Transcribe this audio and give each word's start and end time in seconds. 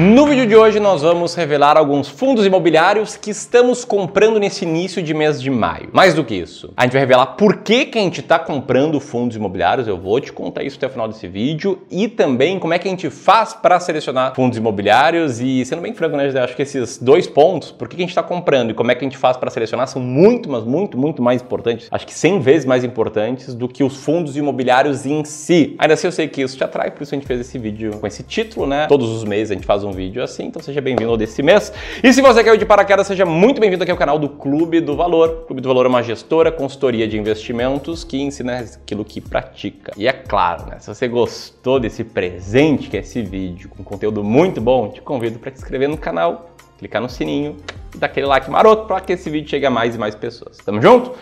No 0.00 0.28
vídeo 0.28 0.46
de 0.46 0.54
hoje 0.54 0.78
nós 0.78 1.02
vamos 1.02 1.34
revelar 1.34 1.76
alguns 1.76 2.08
fundos 2.08 2.46
imobiliários 2.46 3.16
que 3.16 3.32
estamos 3.32 3.84
comprando 3.84 4.38
nesse 4.38 4.64
início 4.64 5.02
de 5.02 5.12
mês 5.12 5.42
de 5.42 5.50
maio. 5.50 5.88
Mais 5.92 6.14
do 6.14 6.22
que 6.22 6.36
isso, 6.36 6.72
a 6.76 6.84
gente 6.84 6.92
vai 6.92 7.00
revelar 7.00 7.26
por 7.34 7.56
que, 7.56 7.84
que 7.84 7.98
a 7.98 8.02
gente 8.02 8.20
está 8.20 8.38
comprando 8.38 9.00
fundos 9.00 9.36
imobiliários, 9.36 9.88
eu 9.88 9.98
vou 9.98 10.20
te 10.20 10.32
contar 10.32 10.62
isso 10.62 10.76
até 10.76 10.86
o 10.86 10.90
final 10.90 11.08
desse 11.08 11.26
vídeo, 11.26 11.80
e 11.90 12.06
também 12.06 12.60
como 12.60 12.72
é 12.72 12.78
que 12.78 12.86
a 12.86 12.90
gente 12.92 13.10
faz 13.10 13.54
para 13.54 13.80
selecionar 13.80 14.36
fundos 14.36 14.56
imobiliários 14.56 15.40
e 15.40 15.64
sendo 15.64 15.82
bem 15.82 15.92
franco, 15.92 16.16
né, 16.16 16.30
eu 16.32 16.44
acho 16.44 16.54
que 16.54 16.62
esses 16.62 16.98
dois 16.98 17.26
pontos, 17.26 17.72
por 17.72 17.88
que, 17.88 17.96
que 17.96 18.02
a 18.02 18.04
gente 18.04 18.10
está 18.10 18.22
comprando 18.22 18.70
e 18.70 18.74
como 18.74 18.92
é 18.92 18.94
que 18.94 19.04
a 19.04 19.08
gente 19.08 19.18
faz 19.18 19.36
para 19.36 19.50
selecionar 19.50 19.88
são 19.88 20.00
muito, 20.00 20.48
mas 20.48 20.62
muito, 20.62 20.96
muito 20.96 21.20
mais 21.20 21.42
importantes, 21.42 21.88
acho 21.90 22.06
que 22.06 22.14
100 22.14 22.38
vezes 22.38 22.64
mais 22.64 22.84
importantes 22.84 23.52
do 23.52 23.66
que 23.66 23.82
os 23.82 23.96
fundos 23.96 24.36
imobiliários 24.36 25.04
em 25.04 25.24
si. 25.24 25.74
Ainda 25.76 25.94
assim 25.94 26.06
eu 26.06 26.12
sei 26.12 26.28
que 26.28 26.40
isso 26.40 26.56
te 26.56 26.62
atrai, 26.62 26.92
por 26.92 27.02
isso 27.02 27.12
a 27.12 27.18
gente 27.18 27.26
fez 27.26 27.40
esse 27.40 27.58
vídeo 27.58 27.98
com 27.98 28.06
esse 28.06 28.22
título, 28.22 28.64
né? 28.64 28.86
Todos 28.86 29.08
os 29.08 29.24
meses 29.24 29.50
a 29.50 29.54
gente 29.54 29.66
faz 29.66 29.82
um 29.82 29.87
um 29.88 29.92
vídeo 29.92 30.22
assim, 30.22 30.44
então 30.44 30.62
seja 30.62 30.80
bem-vindo 30.80 31.10
ao 31.10 31.16
desse 31.16 31.42
mês. 31.42 31.72
E 32.02 32.12
se 32.12 32.20
você 32.20 32.44
caiu 32.44 32.56
de 32.56 32.66
paraquedas, 32.66 33.06
seja 33.06 33.24
muito 33.24 33.60
bem-vindo 33.60 33.82
aqui 33.82 33.90
ao 33.90 33.98
canal 33.98 34.18
do 34.18 34.28
Clube 34.28 34.80
do 34.80 34.94
Valor. 34.94 35.28
O 35.28 35.46
Clube 35.46 35.62
do 35.62 35.68
Valor 35.68 35.86
é 35.86 35.88
uma 35.88 36.02
gestora, 36.02 36.52
consultoria 36.52 37.08
de 37.08 37.18
investimentos 37.18 38.04
que 38.04 38.20
ensina 38.20 38.58
aquilo 38.58 39.04
que 39.04 39.20
pratica. 39.20 39.92
E 39.96 40.06
é 40.06 40.12
claro, 40.12 40.66
né, 40.66 40.76
se 40.78 40.92
você 40.94 41.08
gostou 41.08 41.80
desse 41.80 42.04
presente, 42.04 42.90
que 42.90 42.96
é 42.96 43.00
esse 43.00 43.22
vídeo, 43.22 43.68
com 43.70 43.82
conteúdo 43.82 44.22
muito 44.22 44.60
bom, 44.60 44.88
te 44.88 45.00
convido 45.00 45.38
para 45.38 45.50
te 45.50 45.58
inscrever 45.58 45.88
no 45.88 45.96
canal, 45.96 46.50
clicar 46.78 47.00
no 47.00 47.08
sininho 47.08 47.56
e 47.94 47.98
dar 47.98 48.06
aquele 48.06 48.26
like 48.26 48.50
maroto 48.50 48.86
para 48.86 49.00
que 49.00 49.14
esse 49.14 49.30
vídeo 49.30 49.48
chegue 49.48 49.66
a 49.66 49.70
mais 49.70 49.94
e 49.94 49.98
mais 49.98 50.14
pessoas. 50.14 50.58
Tamo 50.58 50.80
junto? 50.80 51.12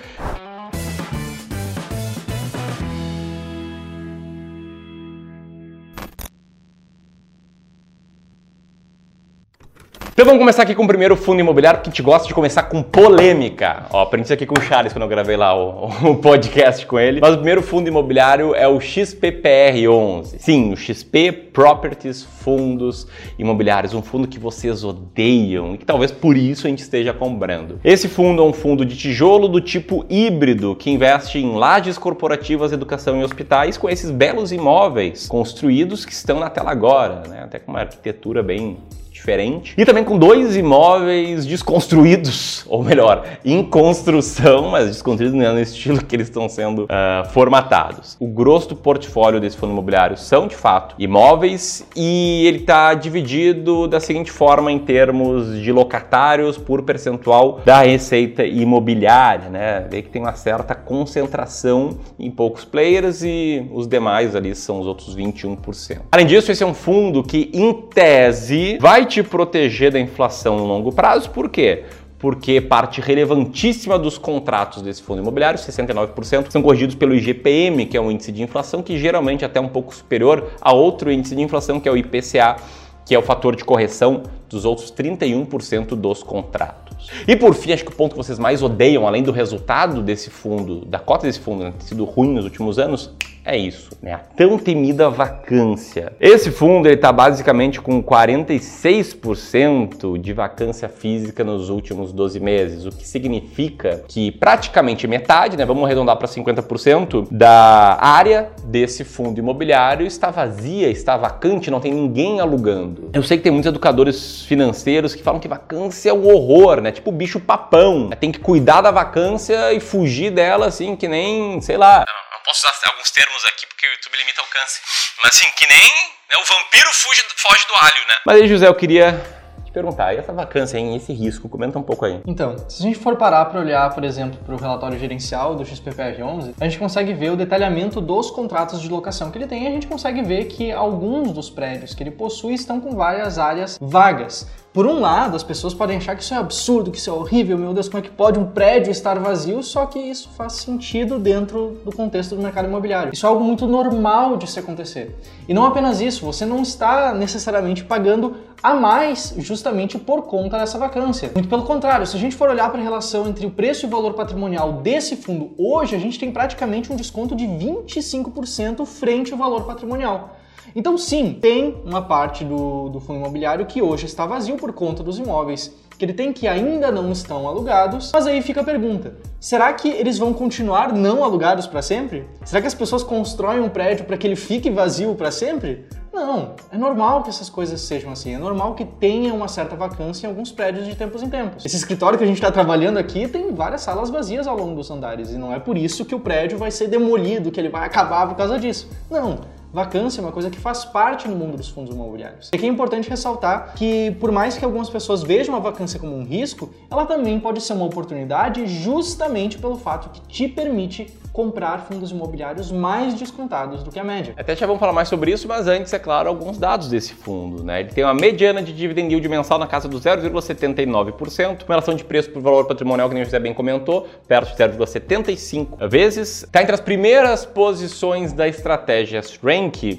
Então 10.17 10.25
vamos 10.25 10.41
começar 10.41 10.63
aqui 10.63 10.75
com 10.75 10.85
o 10.85 10.89
primeiro 10.89 11.15
fundo 11.15 11.41
imobiliário, 11.41 11.79
porque 11.79 11.91
a 11.91 11.93
gente 11.93 12.03
gosta 12.03 12.27
de 12.27 12.33
começar 12.33 12.63
com 12.63 12.83
polêmica. 12.83 13.85
Ó, 13.91 14.01
aprendi 14.01 14.25
isso 14.25 14.33
aqui 14.33 14.47
com 14.47 14.59
o 14.59 14.63
Charles 14.63 14.91
quando 14.91 15.03
eu 15.03 15.09
gravei 15.11 15.37
lá 15.37 15.55
o, 15.55 15.89
o 16.11 16.17
podcast 16.17 16.87
com 16.87 16.99
ele. 16.99 17.21
Mas 17.21 17.35
o 17.35 17.37
primeiro 17.37 17.63
fundo 17.63 17.87
imobiliário 17.87 18.55
é 18.55 18.67
o 18.67 18.79
XPPR11. 18.79 20.39
Sim, 20.39 20.73
o 20.73 20.77
XP 20.77 21.33
Properties 21.53 22.23
Fundos 22.23 23.07
Imobiliários, 23.39 23.93
um 23.93 24.01
fundo 24.01 24.27
que 24.27 24.39
vocês 24.39 24.85
odeiam 24.85 25.75
e 25.75 25.77
que 25.77 25.85
talvez 25.85 26.11
por 26.11 26.35
isso 26.35 26.67
a 26.67 26.71
gente 26.71 26.79
esteja 26.79 27.13
comprando. 27.13 27.79
Esse 27.85 28.09
fundo 28.09 28.41
é 28.41 28.45
um 28.47 28.55
fundo 28.55 28.87
de 28.87 28.97
tijolo 28.97 29.49
do 29.49 29.61
tipo 29.61 30.07
híbrido, 30.09 30.75
que 30.77 30.89
investe 30.89 31.39
em 31.39 31.57
lajes 31.57 31.99
corporativas, 31.99 32.73
educação 32.73 33.21
e 33.21 33.23
hospitais 33.23 33.77
com 33.77 33.87
esses 33.87 34.11
belos 34.11 34.51
imóveis 34.51 35.29
construídos 35.29 36.07
que 36.07 36.13
estão 36.15 36.41
na 36.41 36.49
tela 36.49 36.71
agora, 36.71 37.29
né? 37.29 37.43
Até 37.43 37.59
com 37.59 37.71
uma 37.71 37.81
arquitetura 37.81 38.43
bem 38.43 38.79
diferente. 39.27 39.75
E 39.77 39.85
também 39.85 40.05
com 40.05 40.17
dois 40.17 40.57
imóveis 40.57 41.45
desconstruídos, 41.45 42.65
ou 42.71 42.85
melhor, 42.85 43.25
em 43.45 43.63
construção, 43.65 44.71
mas 44.71 44.87
desconstruídos 44.87 45.37
no 45.37 45.61
estilo 45.61 46.05
que 46.05 46.15
eles 46.15 46.29
estão 46.29 46.49
sendo 46.49 46.85
uh, 46.85 47.29
formatados. 47.31 48.17
O 48.21 48.29
grosso 48.29 48.69
do 48.69 48.77
portfólio 48.77 49.41
desse 49.41 49.57
fundo 49.57 49.73
imobiliário 49.73 50.17
são, 50.17 50.47
de 50.47 50.55
fato, 50.55 50.95
imóveis 50.99 51.85
e 51.97 52.45
ele 52.47 52.59
está 52.59 52.95
dividido 52.95 53.89
da 53.89 53.99
seguinte 53.99 54.31
forma 54.31 54.71
em 54.71 54.79
termos 54.79 55.61
de 55.61 55.73
locatários 55.73 56.57
por 56.57 56.83
percentual 56.83 57.61
da 57.65 57.83
receita 57.83 58.45
imobiliária, 58.45 59.49
né? 59.49 59.87
Vê 59.91 60.03
que 60.03 60.09
tem 60.09 60.23
uma 60.23 60.35
certa 60.35 60.75
concentração 60.75 61.99
em 62.19 62.31
poucos 62.31 62.65
players 62.65 63.23
e 63.23 63.67
os 63.73 63.89
demais 63.89 64.37
ali 64.37 64.55
são 64.55 64.81
os 64.81 64.87
outros 64.87 65.17
21%. 65.17 66.03
Além 66.13 66.27
disso, 66.27 66.53
esse 66.53 66.63
é 66.63 66.67
um 66.67 66.75
fundo 66.75 67.23
que, 67.23 67.51
em 67.53 67.73
tese, 67.73 68.79
vai 68.81 69.07
te 69.07 69.16
te 69.17 69.23
proteger 69.23 69.91
da 69.91 69.99
inflação 69.99 70.59
no 70.59 70.67
longo 70.67 70.93
prazo, 70.93 71.31
por 71.31 71.49
quê? 71.49 71.85
porque 72.19 72.63
parte 72.63 72.99
relevantíssima 72.99 73.99
dos 73.99 74.17
contratos 74.17 74.83
desse 74.83 75.03
fundo 75.03 75.21
imobiliário, 75.21 75.61
69%, 75.61 76.51
são 76.51 76.63
corrigidos 76.63 76.95
pelo 76.95 77.15
IGPM, 77.15 77.85
que 77.85 77.97
é 77.97 78.01
um 78.01 78.11
índice 78.11 78.33
de 78.33 78.43
inflação 78.43 78.83
que 78.83 78.99
geralmente 78.99 79.45
é 79.45 79.47
até 79.47 79.61
um 79.61 79.69
pouco 79.69 79.95
superior 79.95 80.51
a 80.61 80.73
outro 80.73 81.13
índice 81.13 81.37
de 81.37 81.43
inflação, 81.43 81.79
que 81.79 81.87
é 81.87 81.93
o 81.93 81.97
IPCA, 81.97 82.57
que 83.05 83.15
é 83.15 83.19
o 83.19 83.23
fator 83.23 83.55
de 83.55 83.65
correção 83.65 84.23
dos 84.49 84.65
outros 84.65 84.91
31% 84.91 85.89
dos 85.95 86.23
contratos. 86.23 87.11
E 87.29 87.37
por 87.37 87.55
fim, 87.55 87.73
acho 87.73 87.85
que 87.85 87.93
o 87.93 87.95
ponto 87.95 88.13
que 88.13 88.17
vocês 88.17 88.39
mais 88.39 88.63
odeiam, 88.63 89.07
além 89.07 89.23
do 89.23 89.31
resultado 89.31 90.03
desse 90.03 90.31
fundo, 90.31 90.87
da 90.87 90.99
cota 90.99 91.27
desse 91.27 91.39
fundo 91.39 91.65
né, 91.65 91.75
ter 91.79 91.85
sido 91.85 92.05
ruim 92.05 92.33
nos 92.33 92.45
últimos 92.47 92.79
anos, 92.79 93.13
é 93.47 93.57
isso, 93.57 93.91
né? 94.03 94.13
A 94.13 94.19
tão 94.19 94.59
temida 94.59 95.09
vacância. 95.09 96.13
Esse 96.21 96.51
fundo 96.51 96.89
está 96.89 97.13
basicamente 97.13 97.81
com 97.81 98.03
46% 98.03 100.19
de 100.19 100.33
vacância 100.33 100.89
física 100.89 101.45
nos 101.45 101.71
últimos 101.71 102.13
12 102.13 102.41
meses, 102.41 102.85
o 102.85 102.91
que 102.91 103.07
significa 103.07 104.03
que 104.09 104.33
praticamente 104.33 105.07
metade, 105.07 105.57
né? 105.57 105.65
Vamos 105.65 105.85
arredondar 105.85 106.17
para 106.17 106.27
50% 106.27 107.29
da 107.31 107.97
área 108.01 108.51
desse 108.65 109.05
fundo 109.05 109.39
imobiliário 109.39 110.05
está 110.05 110.31
vazia, 110.31 110.91
está 110.91 111.17
vacante, 111.17 111.71
não 111.71 111.79
tem 111.79 111.95
ninguém 111.95 112.41
alugando. 112.41 113.11
Eu 113.13 113.23
sei 113.23 113.37
que 113.37 113.45
tem 113.45 113.53
muitos 113.53 113.69
educadores 113.69 114.43
financeiros 114.43 115.15
que 115.15 115.23
falam 115.23 115.39
que 115.39 115.47
vacância 115.47 116.11
é 116.11 116.13
um 116.13 116.27
horror, 116.27 116.81
né? 116.81 116.91
Tipo 116.91 117.13
bicho 117.13 117.39
papão. 117.39 118.11
Tem 118.19 118.33
que 118.33 118.41
cuidar 118.41 118.81
da 118.81 118.91
vacância 118.91 119.73
e 119.73 119.79
fugir 119.79 120.33
dela 120.33 120.67
assim 120.67 120.97
que 120.97 121.07
nem, 121.07 121.61
sei 121.61 121.77
lá 121.77 122.05
posso 122.47 122.67
usar 122.67 122.91
alguns 122.91 123.11
termos 123.11 123.45
aqui 123.47 123.67
porque 123.67 123.87
o 123.87 123.91
YouTube 123.91 124.17
limita 124.17 124.41
o 124.41 124.45
alcance. 124.45 124.81
Mas 125.23 125.35
assim, 125.35 125.51
que 125.51 125.67
nem 125.67 125.93
né, 126.31 126.37
o 126.39 126.45
vampiro 126.45 126.95
foge, 126.95 127.23
foge 127.37 127.67
do 127.67 127.75
alho, 127.75 128.07
né? 128.07 128.17
Mas 128.25 128.37
aí, 128.41 128.49
José, 128.49 128.69
eu 128.69 128.75
queria 128.75 129.36
perguntar, 129.77 130.15
e 130.15 130.17
essa 130.17 130.33
vacância, 130.33 130.79
hein, 130.79 130.97
esse 130.97 131.13
risco? 131.13 131.51
Comenta 131.51 131.79
um 131.79 131.83
pouco 131.83 132.07
aí. 132.07 132.21
Então, 132.27 132.57
se 132.67 132.83
a 132.83 132.87
gente 132.87 132.99
for 132.99 133.15
parar 133.17 133.45
para 133.45 133.61
olhar, 133.61 133.95
por 133.95 134.05
exemplo, 134.05 134.39
para 134.43 134.55
o 134.55 134.59
relatório 134.59 134.99
gerencial 134.99 135.55
do 135.55 135.65
XPPR11, 135.65 136.55
a 136.59 136.65
gente 136.65 136.79
consegue 136.79 137.13
ver 137.13 137.31
o 137.33 137.37
detalhamento 137.37 138.01
dos 138.01 138.31
contratos 138.31 138.81
de 138.81 138.89
locação 138.89 139.31
que 139.31 139.37
ele 139.37 139.47
tem 139.47 139.65
e 139.65 139.67
a 139.67 139.71
gente 139.71 139.87
consegue 139.87 140.23
ver 140.23 140.47
que 140.47 140.73
alguns 140.73 141.31
dos 141.31 141.51
prédios 141.51 141.95
que 141.95 142.03
ele 142.03 142.11
possui 142.11 142.55
estão 142.55 142.81
com 142.81 142.97
várias 142.97 143.39
áreas 143.39 143.79
vagas. 143.79 144.47
Por 144.77 144.87
um 144.87 145.01
lado, 145.01 145.35
as 145.35 145.43
pessoas 145.43 145.73
podem 145.73 145.97
achar 145.97 146.15
que 146.15 146.23
isso 146.23 146.35
é 146.35 146.37
absurdo, 146.37 146.91
que 146.91 146.99
isso 146.99 147.09
é 147.09 147.13
horrível, 147.13 147.57
meu 147.57 147.73
Deus, 147.73 147.89
como 147.89 147.99
é 147.99 148.03
que 148.03 148.11
pode 148.11 148.39
um 148.39 148.45
prédio 148.45 148.91
estar 148.91 149.19
vazio? 149.19 149.63
Só 149.63 149.87
que 149.87 149.99
isso 149.99 150.29
faz 150.37 150.53
sentido 150.53 151.19
dentro 151.19 151.79
do 151.83 151.91
contexto 151.91 152.37
do 152.37 152.43
mercado 152.43 152.69
imobiliário. 152.69 153.11
Isso 153.15 153.25
é 153.25 153.29
algo 153.29 153.43
muito 153.43 153.67
normal 153.67 154.37
de 154.37 154.47
se 154.51 154.59
acontecer. 154.59 155.17
E 155.49 155.55
não 155.55 155.65
apenas 155.65 156.03
isso, 156.03 156.27
você 156.27 156.45
não 156.45 156.61
está 156.61 157.15
necessariamente 157.15 157.85
pagando 157.85 158.37
a 158.63 158.75
mais 158.75 159.35
justamente 159.39 159.99
por 159.99 160.23
conta 160.23 160.59
dessa 160.59 160.79
vacância. 160.79 161.31
Muito 161.35 161.49
pelo 161.49 161.63
contrário, 161.63 162.07
se 162.07 162.17
a 162.17 162.19
gente 162.19 162.37
for 162.37 162.49
olhar 162.49 162.71
para 162.71 162.81
a 162.81 162.83
relação 162.83 163.27
entre 163.29 163.47
o 163.47 163.51
preço 163.51 163.85
e 163.85 163.89
o 163.89 163.91
valor 163.91 164.15
patrimonial 164.15 164.75
desse 164.75 165.17
fundo 165.17 165.53
hoje, 165.59 165.95
a 165.95 165.99
gente 165.99 166.19
tem 166.19 166.31
praticamente 166.31 166.93
um 166.93 166.97
desconto 166.97 167.35
de 167.35 167.45
25% 167.45 168.85
frente 168.87 169.33
ao 169.33 169.39
valor 169.39 169.65
patrimonial. 169.65 170.37
Então, 170.75 170.99
sim, 170.99 171.39
tem 171.41 171.81
uma 171.85 172.03
parte 172.03 172.45
do, 172.45 172.89
do 172.91 173.01
fundo 173.01 173.21
imobiliário 173.21 173.65
que 173.67 173.81
hoje 173.81 174.07
está 174.07 174.27
vazio 174.27 174.57
por 174.57 174.73
conta 174.73 175.03
dos 175.03 175.19
imóveis 175.19 175.75
que 175.99 176.05
ele 176.05 176.13
tem 176.13 176.33
que 176.33 176.47
ainda 176.47 176.91
não 176.91 177.11
estão 177.11 177.49
alugados. 177.49 178.13
Mas 178.13 178.27
aí 178.27 178.43
fica 178.43 178.61
a 178.61 178.65
pergunta: 178.65 179.17
será 179.41 179.73
que 179.73 179.89
eles 179.89 180.19
vão 180.19 180.33
continuar 180.33 180.93
não 180.93 181.25
alugados 181.25 181.67
para 181.67 181.83
sempre? 181.83 182.29
Será 182.45 182.61
que 182.61 182.67
as 182.67 182.75
pessoas 182.75 183.03
constroem 183.03 183.61
um 183.61 183.69
prédio 183.69 184.05
para 184.05 184.17
que 184.17 184.27
ele 184.27 184.37
fique 184.37 184.71
vazio 184.71 185.15
para 185.15 185.31
sempre? 185.31 185.87
Não, 186.17 186.55
é 186.73 186.79
normal 186.79 187.23
que 187.23 187.29
essas 187.29 187.51
coisas 187.51 187.79
sejam 187.83 188.11
assim. 188.11 188.35
É 188.35 188.39
normal 188.39 188.75
que 188.75 188.87
tenha 188.87 189.35
uma 189.35 189.49
certa 189.49 189.77
vacância 189.77 190.27
em 190.27 190.31
alguns 190.31 190.51
prédios 190.51 190.87
de 190.87 190.95
tempos 190.95 191.23
em 191.23 191.29
tempos. 191.29 191.63
Esse 191.63 191.77
escritório 191.77 192.17
que 192.17 192.25
a 192.25 192.27
gente 192.27 192.39
está 192.39 192.51
trabalhando 192.51 192.97
aqui 192.97 193.29
tem 193.29 193.53
várias 193.53 193.83
salas 193.83 194.09
vazias 194.09 194.47
ao 194.47 194.57
longo 194.57 194.75
dos 194.75 194.91
andares 194.91 195.31
e 195.31 195.37
não 195.37 195.53
é 195.53 195.59
por 195.59 195.77
isso 195.77 196.07
que 196.07 196.15
o 196.15 196.19
prédio 196.19 196.57
vai 196.57 196.71
ser 196.71 196.89
demolido, 196.89 197.51
que 197.51 197.61
ele 197.61 197.69
vai 197.69 197.85
acabar 197.85 198.27
por 198.27 198.35
causa 198.35 198.59
disso. 198.59 198.89
Não 199.11 199.41
vacância 199.77 200.23
é 200.23 200.25
uma 200.25 200.33
coisa 200.33 200.49
que 200.49 200.59
faz 200.59 200.87
parte 200.87 201.29
no 201.29 201.37
mundo 201.37 201.59
dos 201.59 201.69
fundos 201.69 201.95
imobiliários. 201.95 202.49
E 202.51 202.57
aqui 202.57 202.65
é 202.65 202.69
importante 202.69 203.11
ressaltar 203.11 203.75
que, 203.75 204.11
por 204.13 204.33
mais 204.33 204.57
que 204.57 204.65
algumas 204.65 204.89
pessoas 204.89 205.23
vejam 205.23 205.55
a 205.55 205.59
vacância 205.59 206.01
como 206.01 206.17
um 206.17 206.25
risco, 206.25 206.71
ela 206.91 207.05
também 207.05 207.39
pode 207.39 207.61
ser 207.61 207.75
uma 207.75 207.85
oportunidade 207.85 208.67
justamente 208.67 209.59
pelo 209.59 209.77
fato 209.77 210.09
que 210.09 210.21
te 210.23 210.49
permite 210.49 211.13
comprar 211.37 211.81
fundos 211.81 212.11
imobiliários 212.13 212.73
mais 212.73 213.13
descontados 213.13 213.83
do 213.83 213.91
que 213.91 213.99
a 213.99 214.05
média. 214.05 214.33
Até 214.39 214.57
já 214.57 214.67
vamos 214.67 214.81
falar 214.81 214.95
mais 214.95 215.07
sobre 215.07 215.31
isso, 215.31 215.47
mas 215.47 215.69
antes, 215.69 215.93
é 215.93 215.99
claro, 215.99 216.31
alguns 216.31 216.57
dados 216.57 216.89
desse 216.89 217.13
fundo. 217.13 217.63
Né? 217.63 217.81
Ele 217.81 217.91
tem 217.91 218.03
uma 218.03 218.15
mediana 218.15 218.63
de 218.63 218.73
dividend 218.73 219.13
yield 219.13 219.29
mensal 219.29 219.59
na 219.59 219.67
casa 219.67 219.87
do 219.87 220.01
0,79%, 220.01 221.49
uma 221.49 221.57
relação 221.69 221.95
de 221.95 222.03
preço 222.05 222.31
por 222.31 222.41
valor 222.41 222.65
patrimonial, 222.65 223.07
que 223.11 223.15
nem 223.15 223.23
o 223.23 223.27
José 223.27 223.39
bem 223.39 223.53
comentou, 223.53 224.09
perto 224.27 224.57
de 224.57 224.65
0,75 224.65 225.87
vezes. 225.87 226.45
Está 226.45 226.63
entre 226.63 226.75
as 226.75 226.81
primeiras 226.81 227.45
posições 227.45 228.33
da 228.33 228.49
estratégia 228.49 229.23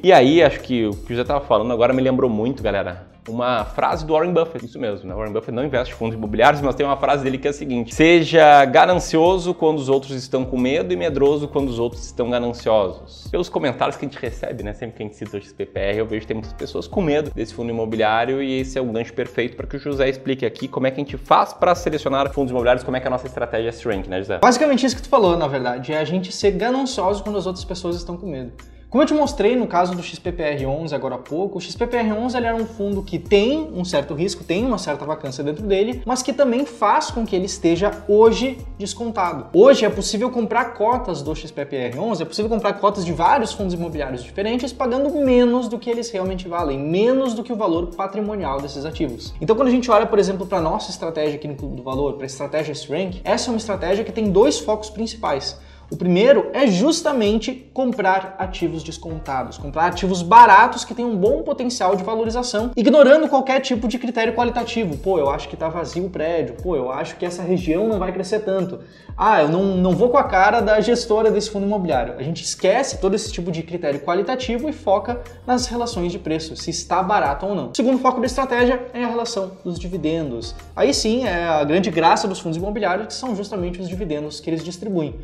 E 0.03 0.11
aí, 0.11 0.41
acho 0.41 0.59
que 0.61 0.85
o 0.85 0.91
que 0.91 1.13
o 1.13 1.15
José 1.15 1.21
estava 1.21 1.45
falando 1.45 1.71
agora 1.71 1.93
me 1.93 2.01
lembrou 2.01 2.29
muito, 2.29 2.63
galera 2.63 3.07
uma 3.27 3.65
frase 3.65 4.05
do 4.05 4.13
Warren 4.13 4.33
Buffett, 4.33 4.65
isso 4.65 4.79
mesmo, 4.79 5.07
né? 5.07 5.13
Warren 5.13 5.33
Buffett 5.33 5.51
não 5.51 5.63
investe 5.63 5.93
em 5.93 5.97
fundos 5.97 6.15
imobiliários, 6.15 6.61
mas 6.61 6.75
tem 6.75 6.85
uma 6.85 6.97
frase 6.97 7.23
dele 7.23 7.37
que 7.37 7.47
é 7.47 7.49
a 7.49 7.53
seguinte: 7.53 7.93
seja 7.93 8.63
ganancioso 8.65 9.53
quando 9.53 9.77
os 9.77 9.89
outros 9.89 10.11
estão 10.11 10.45
com 10.45 10.57
medo 10.57 10.93
e 10.93 10.95
medroso 10.95 11.47
quando 11.47 11.69
os 11.69 11.79
outros 11.79 12.05
estão 12.05 12.29
gananciosos. 12.29 13.27
Pelos 13.29 13.49
comentários 13.49 13.97
que 13.97 14.05
a 14.05 14.09
gente 14.09 14.19
recebe, 14.19 14.63
né, 14.63 14.73
sempre 14.73 14.97
que 14.97 15.03
a 15.03 15.05
gente 15.05 15.15
cita 15.15 15.37
o 15.37 15.41
XPPR, 15.41 15.97
eu 15.97 16.05
vejo 16.05 16.21
que 16.21 16.27
tem 16.27 16.35
muitas 16.35 16.53
pessoas 16.53 16.87
com 16.87 17.01
medo 17.01 17.31
desse 17.33 17.53
fundo 17.53 17.69
imobiliário 17.69 18.41
e 18.41 18.61
esse 18.61 18.77
é 18.77 18.81
o 18.81 18.85
gancho 18.85 19.13
perfeito 19.13 19.55
para 19.55 19.67
que 19.67 19.75
o 19.75 19.79
José 19.79 20.09
explique 20.09 20.45
aqui 20.45 20.67
como 20.67 20.87
é 20.87 20.91
que 20.91 21.01
a 21.01 21.03
gente 21.03 21.17
faz 21.17 21.53
para 21.53 21.75
selecionar 21.75 22.31
fundos 22.31 22.51
imobiliários, 22.51 22.83
como 22.83 22.95
é 22.95 22.99
que 22.99 23.05
é 23.05 23.09
a 23.09 23.11
nossa 23.11 23.27
estratégia 23.27 23.69
S-Rank, 23.69 24.07
né, 24.07 24.19
José? 24.19 24.39
Basicamente 24.39 24.85
isso 24.85 24.95
que 24.95 25.01
tu 25.01 25.09
falou, 25.09 25.37
na 25.37 25.47
verdade, 25.47 25.91
é 25.93 25.97
a 25.97 26.05
gente 26.05 26.31
ser 26.31 26.51
ganancioso 26.51 27.23
quando 27.23 27.37
as 27.37 27.45
outras 27.45 27.65
pessoas 27.65 27.95
estão 27.95 28.15
com 28.15 28.27
medo. 28.27 28.51
Como 28.89 29.04
eu 29.04 29.07
te 29.07 29.13
mostrei 29.13 29.54
no 29.54 29.68
caso 29.68 29.94
do 29.94 30.01
XPPR11 30.01 30.94
agora 30.94 31.16
há 31.16 31.18
pouco, 31.18 31.57
o 31.57 31.62
XPPR11 31.62 32.36
ele 32.36 32.45
era 32.45 32.56
um 32.56 32.66
fundo 32.66 33.04
que 33.04 33.19
tem 33.19 33.69
um 33.75 33.84
certo 33.84 34.13
risco, 34.13 34.45
tem 34.45 34.66
uma 34.66 34.78
certa 34.78 35.04
vacância 35.04 35.44
dentro 35.44 35.68
dele, 35.68 36.01
mas 36.06 36.24
que 36.24 36.31
também 36.31 36.66
faz 36.66 37.12
com 37.12 37.25
que 37.25 37.36
ele 37.36 37.48
esteja 37.48 37.92
hoje 38.07 38.57
descontado. 38.80 39.48
Hoje 39.51 39.84
é 39.84 39.89
possível 39.89 40.30
comprar 40.31 40.74
cotas 40.74 41.22
do 41.22 41.34
XPPR11, 41.34 42.22
é 42.22 42.25
possível 42.25 42.50
comprar 42.50 42.75
cotas 42.75 43.04
de 43.04 43.12
vários 43.12 43.51
fundos 43.51 43.74
imobiliários 43.74 44.24
diferentes 44.24 44.72
pagando 44.72 45.13
menos 45.13 45.68
do 45.68 45.78
que 45.78 45.89
eles 45.89 46.10
realmente 46.10 46.48
valem, 46.48 46.80
menos 46.80 47.34
do 47.34 47.44
que 47.44 47.51
o 47.51 47.57
valor 47.57 47.88
patrimonial 47.88 48.62
desses 48.62 48.86
ativos. 48.86 49.34
Então 49.42 49.54
quando 49.54 49.68
a 49.68 49.72
gente 49.72 49.92
olha, 49.92 50.06
por 50.06 50.18
exemplo, 50.18 50.45
para 50.45 50.62
nossa 50.62 50.92
estratégia 50.92 51.36
aqui 51.36 51.48
no 51.50 51.56
Clube 51.56 51.75
do 51.75 51.84
Valor, 51.84 52.13
para 52.13 52.24
a 52.24 52.25
estratégia 52.25 52.72
S-Rank, 52.72 53.19
essa 53.25 53.50
é 53.50 53.51
uma 53.51 53.57
estratégia 53.57 54.06
que 54.06 54.13
tem 54.13 54.31
dois 54.31 54.57
focos 54.60 54.89
principais. 54.89 55.60
O 55.89 55.95
primeiro 55.95 56.50
é 56.51 56.68
justamente 56.68 57.69
comprar 57.74 58.36
ativos 58.38 58.84
descontados, 58.84 59.57
comprar 59.57 59.86
ativos 59.86 60.22
baratos 60.22 60.84
que 60.84 60.94
têm 60.94 61.06
um 61.06 61.16
bom 61.16 61.44
potencial 61.44 61.95
de 61.95 62.04
valorização, 62.04 62.72
ignorando 62.75 63.30
qualquer 63.30 63.62
tipo 63.62 63.88
de 63.88 63.98
critério 63.98 64.34
qualitativo. 64.34 64.98
Pô, 64.98 65.18
eu 65.18 65.30
acho 65.30 65.48
que 65.48 65.54
está 65.54 65.69
vazio 65.69 66.06
o 66.06 66.10
prédio, 66.10 66.56
pô, 66.62 66.75
eu 66.75 66.92
acho 66.92 67.16
que 67.16 67.25
essa 67.25 67.42
região 67.42 67.88
não 67.88 68.00
vai 68.00 68.12
crescer 68.12 68.42
tanto. 68.42 68.80
Ah, 69.18 69.42
eu 69.42 69.48
não, 69.48 69.78
não 69.78 69.94
vou 69.94 70.10
com 70.10 70.18
a 70.18 70.25
cara 70.25 70.60
da 70.60 70.81
gestora 70.81 71.31
desse 71.31 71.50
fundo 71.50 71.66
imobiliário. 71.66 72.16
A 72.18 72.24
gente 72.24 72.44
esquece 72.44 73.00
todo 73.00 73.16
esse 73.16 73.31
tipo 73.31 73.50
de 73.50 73.63
critério 73.63 74.01
qualitativo 74.01 74.68
e 74.68 74.74
foca 74.74 75.22
nas 75.45 75.68
relações 75.68 76.12
de 76.12 76.19
preço, 76.19 76.54
se 76.57 76.69
está 76.69 77.01
barato 77.01 77.45
ou 77.45 77.56
não. 77.56 77.69
O 77.69 77.75
segundo 77.75 77.98
foco 77.98 78.19
da 78.19 78.25
estratégia 78.25 78.86
é 78.94 79.06
a 79.06 79.07
relação 79.07 79.54
dos 79.63 79.80
dividendos. 79.80 80.54
Aí 80.75 80.94
sim 80.94 81.25
é 81.25 81.45
a 81.45 81.63
grande 81.63 81.89
graça 81.89 82.28
dos 82.28 82.39
fundos 82.39 82.57
imobiliários, 82.57 83.07
que 83.07 83.13
são 83.13 83.34
justamente 83.38 83.80
os 83.80 83.88
dividendos 83.88 84.42
que 84.42 84.50
eles 84.50 84.66
distribuem. 84.66 85.16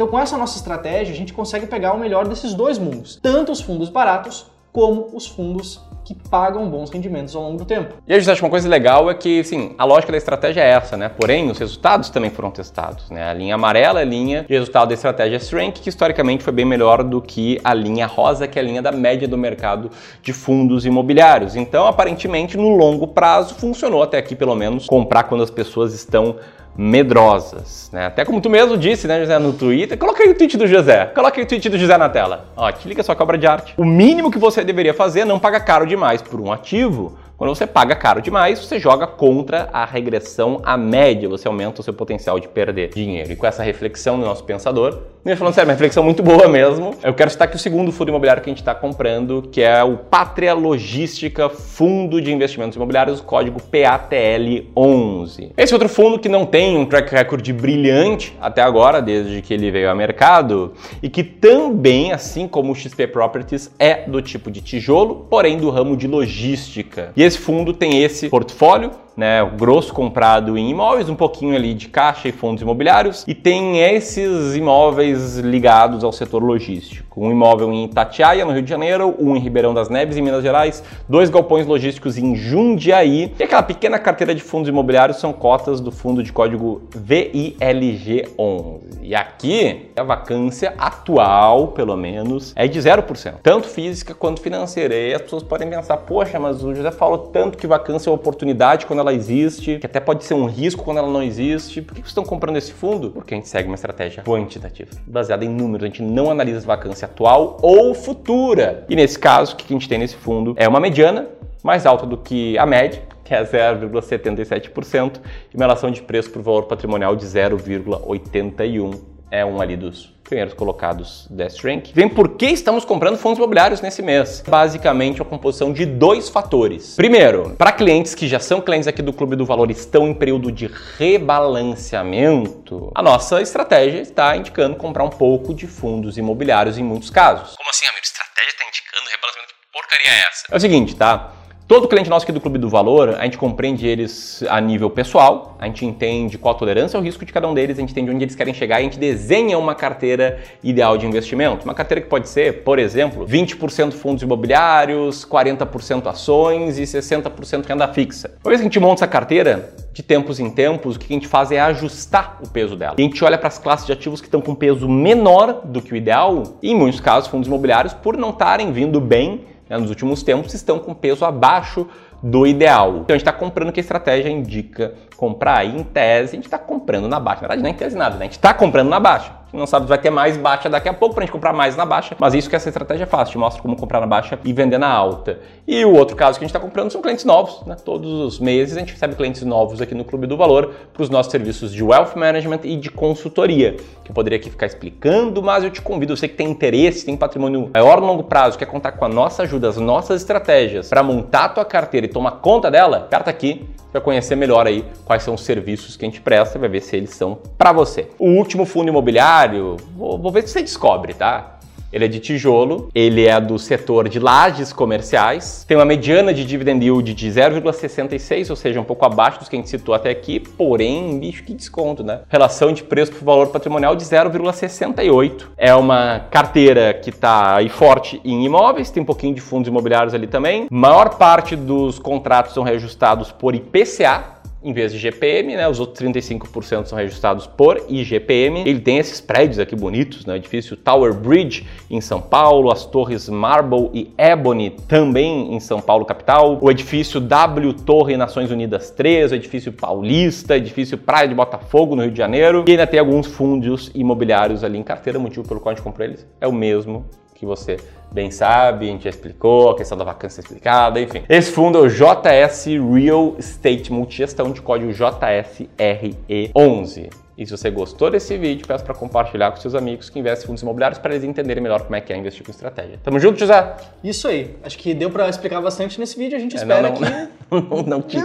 Então, 0.00 0.08
com 0.08 0.18
essa 0.18 0.38
nossa 0.38 0.56
estratégia, 0.56 1.12
a 1.12 1.16
gente 1.16 1.34
consegue 1.34 1.66
pegar 1.66 1.92
o 1.92 1.98
melhor 1.98 2.26
desses 2.26 2.54
dois 2.54 2.78
mundos, 2.78 3.20
tanto 3.22 3.52
os 3.52 3.60
fundos 3.60 3.90
baratos 3.90 4.46
como 4.72 5.10
os 5.12 5.26
fundos 5.26 5.78
que 6.06 6.14
pagam 6.30 6.70
bons 6.70 6.88
rendimentos 6.88 7.36
ao 7.36 7.42
longo 7.42 7.58
do 7.58 7.66
tempo. 7.66 7.96
E 8.08 8.14
a 8.14 8.18
gente 8.18 8.30
acha 8.30 8.42
uma 8.42 8.48
coisa 8.48 8.66
legal 8.66 9.10
é 9.10 9.14
que, 9.14 9.44
sim, 9.44 9.74
a 9.76 9.84
lógica 9.84 10.10
da 10.10 10.16
estratégia 10.16 10.62
é 10.62 10.70
essa, 10.70 10.96
né? 10.96 11.10
Porém, 11.10 11.50
os 11.50 11.58
resultados 11.58 12.08
também 12.08 12.30
foram 12.30 12.50
testados, 12.50 13.10
né? 13.10 13.28
A 13.28 13.34
linha 13.34 13.56
amarela 13.56 14.00
é 14.00 14.02
a 14.02 14.06
linha 14.06 14.42
de 14.48 14.54
resultado 14.54 14.88
da 14.88 14.94
estratégia 14.94 15.36
S-Rank, 15.36 15.74
que 15.74 15.90
historicamente 15.90 16.42
foi 16.42 16.54
bem 16.54 16.64
melhor 16.64 17.04
do 17.04 17.20
que 17.20 17.60
a 17.62 17.74
linha 17.74 18.06
rosa, 18.06 18.48
que 18.48 18.58
é 18.58 18.62
a 18.62 18.64
linha 18.64 18.80
da 18.80 18.92
média 18.92 19.28
do 19.28 19.36
mercado 19.36 19.90
de 20.22 20.32
fundos 20.32 20.86
imobiliários. 20.86 21.56
Então, 21.56 21.86
aparentemente, 21.86 22.56
no 22.56 22.70
longo 22.70 23.06
prazo, 23.06 23.54
funcionou 23.54 24.02
até 24.02 24.16
aqui, 24.16 24.34
pelo 24.34 24.54
menos, 24.54 24.86
comprar 24.86 25.24
quando 25.24 25.42
as 25.42 25.50
pessoas 25.50 25.92
estão 25.92 26.36
medrosas, 26.80 27.90
né? 27.92 28.06
Até 28.06 28.24
como 28.24 28.40
tu 28.40 28.48
mesmo 28.48 28.78
disse, 28.78 29.06
né, 29.06 29.20
José, 29.20 29.38
no 29.38 29.52
Twitter. 29.52 29.98
Coloca 29.98 30.22
aí 30.22 30.30
o 30.30 30.34
tweet 30.34 30.56
do 30.56 30.66
José. 30.66 31.04
Coloca 31.14 31.38
aí 31.38 31.44
o 31.44 31.46
tweet 31.46 31.68
do 31.68 31.76
José 31.76 31.98
na 31.98 32.08
tela. 32.08 32.46
Ó, 32.56 32.72
te 32.72 32.88
liga 32.88 33.02
sua 33.02 33.14
cobra 33.14 33.36
de 33.36 33.46
arte. 33.46 33.74
O 33.76 33.84
mínimo 33.84 34.30
que 34.30 34.38
você 34.38 34.64
deveria 34.64 34.94
fazer 34.94 35.20
é 35.20 35.24
não 35.26 35.38
pagar 35.38 35.60
caro 35.60 35.86
demais 35.86 36.22
por 36.22 36.40
um 36.40 36.50
ativo 36.50 37.18
quando 37.40 37.54
você 37.54 37.66
paga 37.66 37.96
caro 37.96 38.20
demais, 38.20 38.58
você 38.58 38.78
joga 38.78 39.06
contra 39.06 39.66
a 39.72 39.86
regressão 39.86 40.60
à 40.62 40.76
média, 40.76 41.26
você 41.26 41.48
aumenta 41.48 41.80
o 41.80 41.82
seu 41.82 41.94
potencial 41.94 42.38
de 42.38 42.46
perder 42.46 42.90
dinheiro. 42.90 43.32
E 43.32 43.34
com 43.34 43.46
essa 43.46 43.62
reflexão 43.62 44.20
do 44.20 44.26
nosso 44.26 44.44
pensador, 44.44 44.98
me 45.24 45.34
falando 45.34 45.54
sério, 45.54 45.66
uma 45.66 45.72
reflexão 45.72 46.02
muito 46.02 46.22
boa 46.22 46.46
mesmo, 46.48 46.94
eu 47.02 47.14
quero 47.14 47.30
citar 47.30 47.48
aqui 47.48 47.56
o 47.56 47.58
segundo 47.58 47.90
fundo 47.92 48.10
imobiliário 48.10 48.42
que 48.42 48.50
a 48.50 48.52
gente 48.52 48.60
está 48.60 48.74
comprando, 48.74 49.48
que 49.50 49.62
é 49.62 49.82
o 49.82 49.96
Pátria 49.96 50.52
Logística 50.52 51.48
Fundo 51.48 52.20
de 52.20 52.30
Investimentos 52.30 52.76
Imobiliários, 52.76 53.22
código 53.22 53.58
PATL11. 53.58 55.52
Esse 55.56 55.72
outro 55.72 55.88
fundo 55.88 56.18
que 56.18 56.28
não 56.28 56.44
tem 56.44 56.69
um 56.76 56.86
track 56.86 57.12
record 57.14 57.52
brilhante 57.52 58.36
até 58.40 58.62
agora, 58.62 59.00
desde 59.00 59.42
que 59.42 59.54
ele 59.54 59.70
veio 59.70 59.88
ao 59.88 59.96
mercado, 59.96 60.72
e 61.02 61.08
que 61.08 61.22
também, 61.22 62.12
assim 62.12 62.46
como 62.48 62.72
o 62.72 62.74
XP 62.74 63.06
Properties, 63.08 63.70
é 63.78 64.08
do 64.08 64.20
tipo 64.20 64.50
de 64.50 64.60
tijolo, 64.60 65.26
porém 65.28 65.58
do 65.58 65.70
ramo 65.70 65.96
de 65.96 66.06
logística. 66.06 67.12
E 67.16 67.22
esse 67.22 67.38
fundo 67.38 67.72
tem 67.72 68.02
esse 68.02 68.28
portfólio 68.28 68.90
né, 69.20 69.44
grosso 69.44 69.92
comprado 69.92 70.56
em 70.56 70.70
imóveis, 70.70 71.10
um 71.10 71.14
pouquinho 71.14 71.54
ali 71.54 71.74
de 71.74 71.88
caixa 71.88 72.26
e 72.26 72.32
fundos 72.32 72.62
imobiliários, 72.62 73.22
e 73.28 73.34
tem 73.34 73.82
esses 73.82 74.56
imóveis 74.56 75.36
ligados 75.36 76.02
ao 76.02 76.10
setor 76.10 76.42
logístico. 76.42 77.20
Um 77.22 77.30
imóvel 77.30 77.70
em 77.70 77.84
Itatiaia, 77.84 78.46
no 78.46 78.52
Rio 78.52 78.62
de 78.62 78.70
Janeiro, 78.70 79.14
um 79.18 79.36
em 79.36 79.38
Ribeirão 79.38 79.74
das 79.74 79.90
Neves, 79.90 80.16
em 80.16 80.22
Minas 80.22 80.42
Gerais, 80.42 80.82
dois 81.06 81.28
galpões 81.28 81.66
logísticos 81.66 82.16
em 82.16 82.34
Jundiaí, 82.34 83.30
e 83.38 83.42
aquela 83.42 83.62
pequena 83.62 83.98
carteira 83.98 84.34
de 84.34 84.40
fundos 84.40 84.70
imobiliários 84.70 85.18
são 85.18 85.34
cotas 85.34 85.82
do 85.82 85.92
fundo 85.92 86.22
de 86.22 86.32
código 86.32 86.80
VILG11. 86.96 88.80
E 89.02 89.14
aqui, 89.14 89.90
a 89.94 90.02
vacância 90.02 90.72
atual, 90.78 91.68
pelo 91.68 91.94
menos, 91.94 92.54
é 92.56 92.66
de 92.66 92.78
0%, 92.80 93.34
tanto 93.42 93.68
física 93.68 94.14
quanto 94.14 94.40
financeira. 94.40 94.94
E 94.94 95.12
as 95.12 95.20
pessoas 95.20 95.42
podem 95.42 95.68
pensar, 95.68 95.98
poxa, 95.98 96.38
mas 96.40 96.64
o 96.64 96.74
José 96.74 96.90
falou 96.90 97.18
tanto 97.18 97.58
que 97.58 97.66
vacância 97.66 98.08
é 98.08 98.12
oportunidade 98.12 98.86
quando 98.86 99.00
ela 99.00 99.09
ela 99.10 99.14
existe, 99.14 99.78
que 99.78 99.86
até 99.86 100.00
pode 100.00 100.24
ser 100.24 100.34
um 100.34 100.46
risco 100.46 100.84
quando 100.84 100.98
ela 100.98 101.10
não 101.10 101.22
existe. 101.22 101.82
Por 101.82 101.94
que 101.94 102.00
vocês 102.00 102.08
estão 102.08 102.24
comprando 102.24 102.56
esse 102.56 102.72
fundo? 102.72 103.10
Porque 103.10 103.34
a 103.34 103.36
gente 103.36 103.48
segue 103.48 103.68
uma 103.68 103.74
estratégia 103.74 104.22
quantitativa, 104.22 104.90
baseada 105.06 105.44
em 105.44 105.48
números. 105.48 105.84
A 105.84 105.86
gente 105.88 106.02
não 106.02 106.30
analisa 106.30 106.60
vacância 106.60 107.06
atual 107.06 107.58
ou 107.60 107.94
futura. 107.94 108.86
E 108.88 108.96
nesse 108.96 109.18
caso, 109.18 109.54
o 109.54 109.56
que 109.56 109.64
a 109.72 109.76
gente 109.76 109.88
tem 109.88 109.98
nesse 109.98 110.16
fundo 110.16 110.54
é 110.56 110.68
uma 110.68 110.80
mediana 110.80 111.28
mais 111.62 111.84
alta 111.84 112.06
do 112.06 112.16
que 112.16 112.56
a 112.56 112.64
média, 112.64 113.02
que 113.24 113.34
é 113.34 113.44
0,77%, 113.44 115.20
e 115.52 115.56
uma 115.56 115.64
relação 115.64 115.90
de 115.90 116.00
preço 116.00 116.30
por 116.30 116.40
valor 116.40 116.62
patrimonial 116.62 117.14
de 117.14 117.26
0,81 117.26 119.09
é 119.30 119.44
um 119.44 119.60
ali 119.60 119.76
dos 119.76 120.12
primeiros 120.24 120.54
colocados 120.54 121.26
desse 121.28 121.60
rank. 121.62 121.90
Vem 121.92 122.08
por 122.08 122.36
que 122.36 122.46
estamos 122.46 122.84
comprando 122.84 123.18
fundos 123.18 123.38
imobiliários 123.38 123.80
nesse 123.80 124.00
mês. 124.02 124.42
Basicamente, 124.46 125.20
a 125.20 125.24
composição 125.24 125.72
de 125.72 125.84
dois 125.84 126.28
fatores. 126.28 126.94
Primeiro, 126.94 127.56
para 127.56 127.72
clientes 127.72 128.14
que 128.14 128.28
já 128.28 128.38
são 128.38 128.60
clientes 128.60 128.86
aqui 128.86 129.02
do 129.02 129.12
Clube 129.12 129.34
do 129.34 129.44
Valor 129.44 129.70
estão 129.70 130.08
em 130.08 130.14
período 130.14 130.52
de 130.52 130.70
rebalanceamento, 130.96 132.92
a 132.94 133.02
nossa 133.02 133.42
estratégia 133.42 134.00
está 134.00 134.36
indicando 134.36 134.76
comprar 134.76 135.02
um 135.04 135.10
pouco 135.10 135.52
de 135.52 135.66
fundos 135.66 136.16
imobiliários 136.16 136.78
em 136.78 136.84
muitos 136.84 137.10
casos. 137.10 137.56
Como 137.56 137.68
assim, 137.70 137.86
amigo? 137.86 138.04
Estratégia 138.04 138.50
está 138.50 138.64
indicando 138.68 139.10
rebalanceamento? 139.10 139.54
Que 139.54 139.72
porcaria 139.72 140.10
é 140.10 140.20
essa? 140.28 140.46
É 140.50 140.56
o 140.56 140.60
seguinte, 140.60 140.94
tá? 140.94 141.32
Todo 141.70 141.86
cliente 141.86 142.10
nosso 142.10 142.24
aqui 142.24 142.32
do 142.32 142.40
Clube 142.40 142.58
do 142.58 142.68
Valor, 142.68 143.14
a 143.16 143.22
gente 143.22 143.38
compreende 143.38 143.86
eles 143.86 144.42
a 144.48 144.60
nível 144.60 144.90
pessoal, 144.90 145.56
a 145.56 145.66
gente 145.66 145.86
entende 145.86 146.36
qual 146.36 146.52
a 146.52 146.58
tolerância 146.58 146.96
ao 146.96 147.04
risco 147.04 147.24
de 147.24 147.32
cada 147.32 147.46
um 147.46 147.54
deles, 147.54 147.78
a 147.78 147.80
gente 147.80 147.92
entende 147.92 148.10
onde 148.10 148.24
eles 148.24 148.34
querem 148.34 148.52
chegar 148.52 148.80
e 148.80 148.80
a 148.80 148.82
gente 148.82 148.98
desenha 148.98 149.56
uma 149.56 149.72
carteira 149.72 150.40
ideal 150.64 150.98
de 150.98 151.06
investimento. 151.06 151.62
Uma 151.62 151.72
carteira 151.72 152.00
que 152.00 152.08
pode 152.08 152.28
ser, 152.28 152.64
por 152.64 152.80
exemplo, 152.80 153.24
20% 153.24 153.92
fundos 153.92 154.20
imobiliários, 154.20 155.24
40% 155.24 156.08
ações 156.08 156.76
e 156.76 156.82
60% 156.82 157.64
renda 157.64 157.86
fixa. 157.86 158.32
Uma 158.42 158.50
vez 158.50 158.60
que 158.60 158.66
a 158.66 158.68
gente 158.68 158.80
monta 158.80 159.04
essa 159.04 159.06
carteira, 159.06 159.72
de 159.92 160.02
tempos 160.02 160.40
em 160.40 160.50
tempos, 160.50 160.96
o 160.96 160.98
que 160.98 161.12
a 161.12 161.14
gente 161.14 161.28
faz 161.28 161.52
é 161.52 161.60
ajustar 161.60 162.40
o 162.42 162.48
peso 162.48 162.74
dela. 162.74 162.96
E 162.98 163.02
a 163.02 163.04
gente 163.04 163.24
olha 163.24 163.38
para 163.38 163.46
as 163.46 163.58
classes 163.58 163.86
de 163.86 163.92
ativos 163.92 164.20
que 164.20 164.26
estão 164.26 164.40
com 164.40 164.56
peso 164.56 164.88
menor 164.88 165.60
do 165.64 165.80
que 165.80 165.92
o 165.92 165.96
ideal, 165.96 166.42
e 166.60 166.72
em 166.72 166.74
muitos 166.74 166.98
casos, 166.98 167.30
fundos 167.30 167.46
imobiliários, 167.46 167.94
por 167.94 168.16
não 168.16 168.30
estarem 168.30 168.72
vindo 168.72 169.00
bem 169.00 169.49
né, 169.70 169.78
nos 169.78 169.88
últimos 169.88 170.22
tempos 170.22 170.52
estão 170.52 170.78
com 170.78 170.92
peso 170.92 171.24
abaixo 171.24 171.86
do 172.22 172.46
ideal. 172.46 172.98
Então 172.98 173.14
a 173.14 173.18
gente 173.18 173.26
está 173.26 173.32
comprando 173.32 173.72
que 173.72 173.80
a 173.80 173.82
estratégia 173.82 174.28
indica 174.28 174.92
comprar. 175.16 175.64
E 175.64 175.74
em 175.74 175.82
tese, 175.82 176.32
a 176.32 176.36
gente 176.36 176.44
está 176.44 176.58
comprando 176.58 177.08
na 177.08 177.18
baixa. 177.18 177.42
Na 177.42 177.48
verdade, 177.48 177.62
não 177.62 177.70
é 177.70 177.72
em 177.72 177.76
tese 177.76 177.96
nada, 177.96 178.16
né? 178.16 178.22
A 178.22 178.24
gente 178.24 178.32
está 178.32 178.52
comprando 178.52 178.88
na 178.88 179.00
baixa 179.00 179.39
não 179.52 179.66
sabe 179.66 179.84
se 179.84 179.88
vai 179.88 179.98
ter 179.98 180.10
mais 180.10 180.36
baixa 180.36 180.68
daqui 180.68 180.88
a 180.88 180.94
pouco 180.94 181.14
para 181.14 181.24
a 181.24 181.26
gente 181.26 181.32
comprar 181.32 181.52
mais 181.52 181.76
na 181.76 181.84
baixa, 181.84 182.16
mas 182.18 182.34
isso 182.34 182.48
que 182.48 182.56
essa 182.56 182.68
estratégia 182.68 183.06
faz, 183.06 183.28
te 183.30 183.38
mostra 183.38 183.62
como 183.62 183.76
comprar 183.76 184.00
na 184.00 184.06
baixa 184.06 184.38
e 184.44 184.52
vender 184.52 184.78
na 184.78 184.88
alta. 184.88 185.40
E 185.66 185.84
o 185.84 185.94
outro 185.94 186.16
caso 186.16 186.38
que 186.38 186.44
a 186.44 186.46
gente 186.46 186.54
está 186.54 186.60
comprando 186.60 186.90
são 186.90 187.02
clientes 187.02 187.24
novos, 187.24 187.64
né? 187.66 187.76
Todos 187.84 188.10
os 188.10 188.38
meses 188.38 188.76
a 188.76 188.80
gente 188.80 188.92
recebe 188.92 189.14
clientes 189.14 189.42
novos 189.42 189.80
aqui 189.80 189.94
no 189.94 190.04
Clube 190.04 190.26
do 190.26 190.36
Valor 190.36 190.72
para 190.92 191.02
os 191.02 191.10
nossos 191.10 191.30
serviços 191.30 191.72
de 191.72 191.82
Wealth 191.82 192.16
Management 192.16 192.60
e 192.64 192.76
de 192.76 192.90
consultoria, 192.90 193.76
que 194.04 194.10
eu 194.10 194.14
poderia 194.14 194.38
aqui 194.38 194.50
ficar 194.50 194.66
explicando, 194.66 195.42
mas 195.42 195.64
eu 195.64 195.70
te 195.70 195.82
convido, 195.82 196.16
você 196.16 196.28
que 196.28 196.34
tem 196.34 196.50
interesse, 196.50 197.04
tem 197.04 197.16
patrimônio 197.16 197.70
maior 197.72 198.00
longo 198.00 198.24
prazo, 198.24 198.58
quer 198.58 198.66
contar 198.66 198.92
com 198.92 199.04
a 199.04 199.08
nossa 199.08 199.42
ajuda, 199.42 199.68
as 199.68 199.76
nossas 199.76 200.20
estratégias 200.20 200.88
para 200.88 201.02
montar 201.02 201.44
a 201.44 201.48
tua 201.48 201.64
carteira 201.64 202.06
e 202.06 202.08
tomar 202.08 202.32
conta 202.32 202.70
dela, 202.70 202.98
aperta 202.98 203.30
aqui 203.30 203.68
para 203.90 204.00
conhecer 204.00 204.36
melhor 204.36 204.66
aí 204.66 204.84
quais 205.04 205.22
são 205.22 205.34
os 205.34 205.42
serviços 205.42 205.96
que 205.96 206.04
a 206.04 206.08
gente 206.08 206.20
presta, 206.20 206.58
vai 206.58 206.68
ver 206.68 206.80
se 206.80 206.96
eles 206.96 207.10
são 207.10 207.38
para 207.58 207.72
você. 207.72 208.08
O 208.18 208.28
último 208.30 208.64
fundo 208.64 208.88
imobiliário, 208.88 209.76
vou, 209.96 210.18
vou 210.18 210.32
ver 210.32 210.42
se 210.42 210.48
você 210.48 210.62
descobre, 210.62 211.14
tá? 211.14 211.59
Ele 211.92 212.04
é 212.04 212.08
de 212.08 212.20
tijolo, 212.20 212.88
ele 212.94 213.26
é 213.26 213.40
do 213.40 213.58
setor 213.58 214.08
de 214.08 214.18
lajes 214.18 214.72
comerciais, 214.72 215.64
tem 215.66 215.76
uma 215.76 215.84
mediana 215.84 216.32
de 216.32 216.44
dividend 216.44 216.84
yield 216.84 217.12
de 217.14 217.28
0,66, 217.28 218.50
ou 218.50 218.56
seja, 218.56 218.80
um 218.80 218.84
pouco 218.84 219.04
abaixo 219.04 219.40
dos 219.40 219.48
que 219.48 219.56
a 219.56 219.58
gente 219.58 219.68
citou 219.68 219.94
até 219.94 220.10
aqui, 220.10 220.38
porém, 220.38 221.18
bicho, 221.18 221.42
que 221.42 221.54
desconto, 221.54 222.04
né? 222.04 222.20
Relação 222.28 222.72
de 222.72 222.82
preço 222.82 223.12
por 223.12 223.24
valor 223.24 223.48
patrimonial 223.48 223.96
de 223.96 224.04
0,68. 224.04 225.46
É 225.56 225.74
uma 225.74 226.26
carteira 226.30 226.94
que 226.94 227.10
está 227.10 227.56
aí 227.56 227.68
forte 227.68 228.20
em 228.24 228.44
imóveis, 228.44 228.90
tem 228.90 229.02
um 229.02 229.06
pouquinho 229.06 229.34
de 229.34 229.40
fundos 229.40 229.68
imobiliários 229.68 230.14
ali 230.14 230.26
também. 230.26 230.66
Maior 230.70 231.16
parte 231.16 231.56
dos 231.56 231.98
contratos 231.98 232.54
são 232.54 232.62
reajustados 232.62 233.32
por 233.32 233.54
IPCA, 233.54 234.39
em 234.62 234.72
vez 234.72 234.92
de 234.92 234.98
GPM, 234.98 235.56
né? 235.56 235.68
Os 235.68 235.80
outros 235.80 236.06
35% 236.06 236.86
são 236.86 236.98
registrados 236.98 237.46
por 237.46 237.84
IGPM. 237.88 238.60
Ele 238.66 238.80
tem 238.80 238.98
esses 238.98 239.20
prédios 239.20 239.58
aqui 239.58 239.74
bonitos, 239.74 240.26
né? 240.26 240.34
O 240.34 240.36
edifício 240.36 240.76
Tower 240.76 241.14
Bridge 241.14 241.66
em 241.90 242.00
São 242.00 242.20
Paulo, 242.20 242.70
as 242.70 242.84
torres 242.84 243.28
Marble 243.28 243.90
e 243.94 244.12
Ebony 244.18 244.70
também 244.86 245.54
em 245.54 245.60
São 245.60 245.80
Paulo 245.80 246.04
capital, 246.04 246.58
o 246.60 246.70
edifício 246.70 247.20
W 247.20 247.72
Torre 247.72 248.16
Nações 248.16 248.50
Unidas 248.50 248.90
3, 248.90 249.32
o 249.32 249.34
edifício 249.34 249.72
Paulista, 249.72 250.56
edifício 250.56 250.98
Praia 250.98 251.28
de 251.28 251.34
Botafogo 251.34 251.96
no 251.96 252.02
Rio 252.02 252.10
de 252.10 252.18
Janeiro 252.18 252.64
e 252.66 252.70
ainda 252.70 252.86
tem 252.86 253.00
alguns 253.00 253.26
fundos 253.26 253.90
imobiliários 253.94 254.62
ali 254.62 254.78
em 254.78 254.82
carteira, 254.82 255.18
motivo 255.18 255.46
pelo 255.46 255.60
qual 255.60 255.72
a 255.72 255.74
gente 255.74 255.84
comprou 255.84 256.06
eles 256.06 256.26
é 256.40 256.46
o 256.46 256.52
mesmo 256.52 257.06
que 257.40 257.46
você 257.46 257.78
bem 258.12 258.30
sabe, 258.30 258.86
a 258.86 258.92
gente 258.92 259.02
já 259.04 259.10
explicou, 259.10 259.70
a 259.70 259.76
questão 259.76 259.96
da 259.96 260.04
vacância 260.04 260.42
explicada, 260.42 261.00
enfim. 261.00 261.22
Esse 261.26 261.50
fundo 261.50 261.78
é 261.78 261.80
o 261.80 261.88
JS 261.88 262.66
Real 262.66 263.34
Estate 263.38 263.90
Multigestão 263.90 264.52
de 264.52 264.60
código 264.60 264.92
JSRE11. 264.92 267.10
E 267.38 267.46
se 267.46 267.50
você 267.50 267.70
gostou 267.70 268.10
desse 268.10 268.36
vídeo, 268.36 268.66
peço 268.66 268.84
para 268.84 268.92
compartilhar 268.92 269.52
com 269.52 269.56
seus 269.56 269.74
amigos 269.74 270.10
que 270.10 270.18
investem 270.18 270.44
em 270.44 270.48
fundos 270.48 270.60
imobiliários 270.60 270.98
para 270.98 271.14
eles 271.14 271.24
entenderem 271.24 271.62
melhor 271.62 271.80
como 271.80 271.96
é 271.96 272.00
que 272.02 272.12
é 272.12 272.16
investir 272.16 272.44
com 272.44 272.50
estratégia. 272.50 273.00
Tamo 273.02 273.18
junto, 273.18 273.38
José? 273.38 273.74
Isso 274.04 274.28
aí. 274.28 274.54
Acho 274.62 274.76
que 274.76 274.92
deu 274.92 275.08
para 275.08 275.26
explicar 275.26 275.62
bastante 275.62 275.98
nesse 275.98 276.18
vídeo. 276.18 276.36
A 276.36 276.40
gente 276.40 276.56
é, 276.56 276.58
espera 276.58 276.82
não, 276.82 276.90
não, 276.90 276.98
que... 276.98 277.04
Não, 277.50 277.62
não, 277.72 277.82
não, 277.84 278.02
que... 278.02 278.18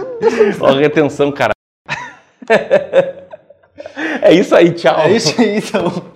Ó, 0.60 0.74
retenção, 0.74 1.32
cara. 1.32 1.54
é 4.20 4.34
isso 4.34 4.54
aí, 4.54 4.72
tchau. 4.72 5.00
É 5.00 5.12
isso 5.12 5.40
aí, 5.40 5.56
então. 5.56 6.14